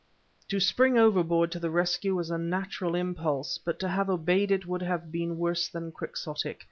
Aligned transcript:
To 0.47 0.59
spring 0.59 0.97
overboard 0.97 1.51
to 1.51 1.59
the 1.59 1.69
rescue 1.69 2.15
was 2.15 2.31
a 2.31 2.37
natural 2.39 2.95
impulse, 2.95 3.59
but 3.59 3.77
to 3.81 3.87
have 3.87 4.09
obeyed 4.09 4.49
it 4.49 4.65
would 4.65 4.81
have 4.81 5.11
been 5.11 5.37
worse 5.37 5.67
than 5.67 5.91
quixotic. 5.91 6.59